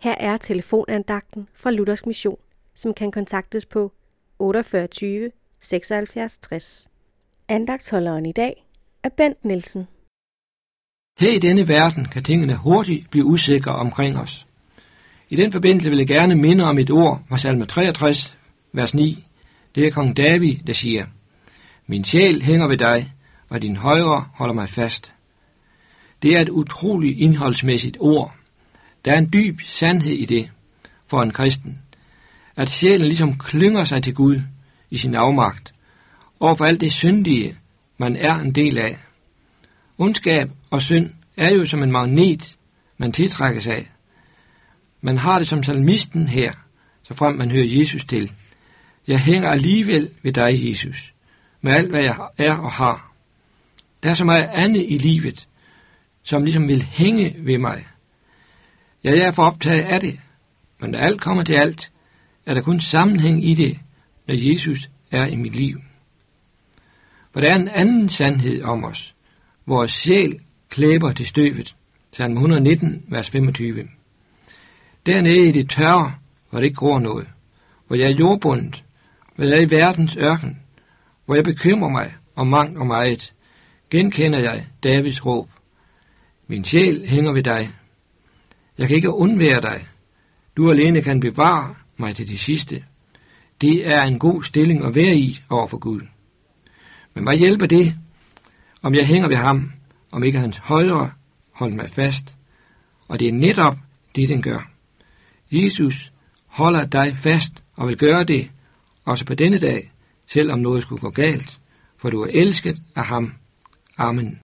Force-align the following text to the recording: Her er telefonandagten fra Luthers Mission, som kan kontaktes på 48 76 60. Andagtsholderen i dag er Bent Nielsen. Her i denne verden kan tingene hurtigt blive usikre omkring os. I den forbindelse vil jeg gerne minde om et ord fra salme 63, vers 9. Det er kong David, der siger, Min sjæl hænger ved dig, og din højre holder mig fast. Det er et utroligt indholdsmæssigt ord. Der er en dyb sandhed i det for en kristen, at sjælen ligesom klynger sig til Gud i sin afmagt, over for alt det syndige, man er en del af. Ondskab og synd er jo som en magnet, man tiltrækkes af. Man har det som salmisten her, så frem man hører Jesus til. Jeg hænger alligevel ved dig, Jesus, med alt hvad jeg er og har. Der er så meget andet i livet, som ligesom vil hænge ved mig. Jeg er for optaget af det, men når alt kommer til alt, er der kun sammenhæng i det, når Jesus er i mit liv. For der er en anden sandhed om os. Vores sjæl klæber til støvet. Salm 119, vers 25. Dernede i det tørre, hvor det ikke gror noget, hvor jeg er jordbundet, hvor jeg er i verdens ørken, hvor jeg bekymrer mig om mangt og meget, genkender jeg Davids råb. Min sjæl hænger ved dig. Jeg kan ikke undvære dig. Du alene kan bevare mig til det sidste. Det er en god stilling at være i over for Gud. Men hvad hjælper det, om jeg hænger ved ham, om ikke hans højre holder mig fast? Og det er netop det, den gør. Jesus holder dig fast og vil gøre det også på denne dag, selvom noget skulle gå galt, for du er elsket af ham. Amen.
Her 0.00 0.14
er 0.20 0.36
telefonandagten 0.36 1.48
fra 1.54 1.70
Luthers 1.70 2.06
Mission, 2.06 2.38
som 2.74 2.94
kan 2.94 3.10
kontaktes 3.10 3.66
på 3.66 3.92
48 4.38 4.88
76 5.60 6.38
60. 6.38 6.88
Andagtsholderen 7.48 8.26
i 8.26 8.32
dag 8.32 8.66
er 9.02 9.08
Bent 9.08 9.44
Nielsen. 9.44 9.86
Her 11.18 11.32
i 11.32 11.38
denne 11.38 11.68
verden 11.68 12.04
kan 12.04 12.24
tingene 12.24 12.56
hurtigt 12.56 13.10
blive 13.10 13.24
usikre 13.24 13.72
omkring 13.72 14.16
os. 14.16 14.46
I 15.28 15.36
den 15.36 15.52
forbindelse 15.52 15.90
vil 15.90 15.98
jeg 15.98 16.06
gerne 16.06 16.36
minde 16.36 16.64
om 16.64 16.78
et 16.78 16.90
ord 16.90 17.22
fra 17.28 17.38
salme 17.38 17.66
63, 17.66 18.38
vers 18.72 18.94
9. 18.94 19.26
Det 19.74 19.86
er 19.86 19.90
kong 19.90 20.16
David, 20.16 20.56
der 20.66 20.72
siger, 20.72 21.06
Min 21.86 22.04
sjæl 22.04 22.42
hænger 22.42 22.68
ved 22.68 22.76
dig, 22.76 23.12
og 23.48 23.62
din 23.62 23.76
højre 23.76 24.28
holder 24.34 24.54
mig 24.54 24.68
fast. 24.68 25.14
Det 26.22 26.36
er 26.36 26.40
et 26.40 26.48
utroligt 26.48 27.18
indholdsmæssigt 27.18 27.96
ord. 28.00 28.37
Der 29.04 29.12
er 29.12 29.18
en 29.18 29.32
dyb 29.32 29.60
sandhed 29.64 30.12
i 30.12 30.24
det 30.24 30.50
for 31.06 31.22
en 31.22 31.30
kristen, 31.30 31.82
at 32.56 32.70
sjælen 32.70 33.06
ligesom 33.06 33.38
klynger 33.38 33.84
sig 33.84 34.02
til 34.02 34.14
Gud 34.14 34.40
i 34.90 34.96
sin 34.96 35.14
afmagt, 35.14 35.74
over 36.40 36.54
for 36.54 36.64
alt 36.64 36.80
det 36.80 36.92
syndige, 36.92 37.58
man 37.98 38.16
er 38.16 38.34
en 38.34 38.52
del 38.52 38.78
af. 38.78 38.96
Ondskab 39.98 40.50
og 40.70 40.82
synd 40.82 41.10
er 41.36 41.54
jo 41.54 41.66
som 41.66 41.82
en 41.82 41.92
magnet, 41.92 42.56
man 42.98 43.12
tiltrækkes 43.12 43.66
af. 43.66 43.90
Man 45.00 45.18
har 45.18 45.38
det 45.38 45.48
som 45.48 45.62
salmisten 45.62 46.28
her, 46.28 46.52
så 47.02 47.14
frem 47.14 47.36
man 47.36 47.50
hører 47.50 47.80
Jesus 47.80 48.04
til. 48.04 48.32
Jeg 49.06 49.20
hænger 49.20 49.48
alligevel 49.48 50.10
ved 50.22 50.32
dig, 50.32 50.68
Jesus, 50.68 51.14
med 51.60 51.72
alt 51.72 51.90
hvad 51.90 52.02
jeg 52.02 52.16
er 52.38 52.54
og 52.54 52.72
har. 52.72 53.12
Der 54.02 54.10
er 54.10 54.14
så 54.14 54.24
meget 54.24 54.48
andet 54.52 54.84
i 54.88 54.98
livet, 54.98 55.48
som 56.22 56.44
ligesom 56.44 56.68
vil 56.68 56.82
hænge 56.82 57.34
ved 57.38 57.58
mig. 57.58 57.84
Jeg 59.04 59.18
er 59.18 59.30
for 59.30 59.42
optaget 59.42 59.82
af 59.82 60.00
det, 60.00 60.20
men 60.80 60.90
når 60.90 60.98
alt 60.98 61.20
kommer 61.20 61.42
til 61.42 61.54
alt, 61.54 61.92
er 62.46 62.54
der 62.54 62.60
kun 62.60 62.80
sammenhæng 62.80 63.44
i 63.44 63.54
det, 63.54 63.78
når 64.26 64.34
Jesus 64.34 64.90
er 65.10 65.26
i 65.26 65.36
mit 65.36 65.56
liv. 65.56 65.80
For 67.32 67.40
der 67.40 67.50
er 67.50 67.56
en 67.56 67.68
anden 67.68 68.08
sandhed 68.08 68.62
om 68.62 68.84
os. 68.84 69.14
Vores 69.66 69.90
sjæl 69.90 70.40
klæber 70.68 71.12
til 71.12 71.26
støvet. 71.26 71.76
Salm 72.12 72.32
119, 72.32 73.04
vers 73.08 73.30
25. 73.30 73.88
Dernede 75.06 75.48
i 75.48 75.52
det 75.52 75.70
tørre, 75.70 76.14
hvor 76.50 76.58
det 76.58 76.66
ikke 76.66 76.76
gror 76.76 76.98
noget, 76.98 77.28
hvor 77.86 77.96
jeg 77.96 78.10
er 78.10 78.16
jordbundet, 78.16 78.84
hvor 79.34 79.44
jeg 79.44 79.56
er 79.56 79.66
i 79.66 79.70
verdens 79.70 80.16
ørken, 80.16 80.62
hvor 81.24 81.34
jeg 81.34 81.44
bekymrer 81.44 81.90
mig 81.90 82.14
om 82.36 82.46
mangt 82.46 82.78
og 82.78 82.86
meget, 82.86 83.34
genkender 83.90 84.38
jeg 84.38 84.66
Davids 84.82 85.26
råb. 85.26 85.48
Min 86.46 86.64
sjæl 86.64 87.06
hænger 87.06 87.32
ved 87.32 87.42
dig. 87.42 87.70
Jeg 88.78 88.88
kan 88.88 88.96
ikke 88.96 89.10
undvære 89.10 89.60
dig. 89.60 89.86
Du 90.56 90.70
alene 90.70 91.02
kan 91.02 91.20
bevare 91.20 91.74
mig 91.96 92.16
til 92.16 92.28
det 92.28 92.40
sidste. 92.40 92.84
Det 93.60 93.86
er 93.86 94.02
en 94.02 94.18
god 94.18 94.42
stilling 94.42 94.84
at 94.84 94.94
være 94.94 95.16
i 95.16 95.40
over 95.48 95.66
for 95.66 95.78
Gud. 95.78 96.00
Men 97.14 97.24
hvad 97.24 97.36
hjælper 97.36 97.66
det, 97.66 97.94
om 98.82 98.94
jeg 98.94 99.06
hænger 99.06 99.28
ved 99.28 99.36
ham, 99.36 99.72
om 100.10 100.24
ikke 100.24 100.38
hans 100.38 100.56
højre 100.56 101.10
holder 101.52 101.76
mig 101.76 101.90
fast? 101.90 102.36
Og 103.08 103.18
det 103.18 103.28
er 103.28 103.32
netop 103.32 103.76
det, 104.16 104.28
den 104.28 104.42
gør. 104.42 104.70
Jesus 105.50 106.12
holder 106.46 106.84
dig 106.84 107.16
fast 107.16 107.62
og 107.76 107.88
vil 107.88 107.96
gøre 107.96 108.24
det 108.24 108.50
også 109.04 109.24
på 109.24 109.34
denne 109.34 109.58
dag, 109.58 109.92
selvom 110.26 110.58
noget 110.58 110.82
skulle 110.82 111.00
gå 111.00 111.10
galt, 111.10 111.60
for 111.96 112.10
du 112.10 112.22
er 112.22 112.30
elsket 112.32 112.78
af 112.96 113.04
ham. 113.04 113.34
Amen. 113.96 114.36